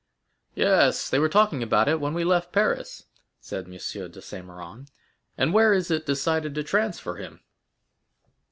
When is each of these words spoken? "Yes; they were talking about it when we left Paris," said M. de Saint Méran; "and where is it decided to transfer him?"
"Yes; 0.55 1.11
they 1.11 1.19
were 1.19 1.29
talking 1.29 1.61
about 1.61 1.87
it 1.87 2.01
when 2.01 2.15
we 2.15 2.23
left 2.23 2.51
Paris," 2.51 3.03
said 3.39 3.65
M. 3.65 3.71
de 3.73 3.77
Saint 3.79 4.47
Méran; 4.47 4.87
"and 5.37 5.53
where 5.53 5.73
is 5.73 5.91
it 5.91 6.07
decided 6.07 6.55
to 6.55 6.63
transfer 6.63 7.17
him?" 7.17 7.41